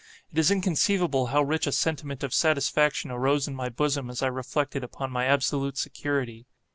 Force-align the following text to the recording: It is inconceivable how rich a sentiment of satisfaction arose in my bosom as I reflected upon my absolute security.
It 0.31 0.39
is 0.39 0.49
inconceivable 0.49 1.27
how 1.27 1.43
rich 1.43 1.67
a 1.67 1.71
sentiment 1.71 2.23
of 2.23 2.33
satisfaction 2.33 3.11
arose 3.11 3.47
in 3.47 3.53
my 3.53 3.69
bosom 3.69 4.09
as 4.09 4.23
I 4.23 4.29
reflected 4.29 4.83
upon 4.83 5.11
my 5.11 5.25
absolute 5.25 5.77
security. 5.77 6.47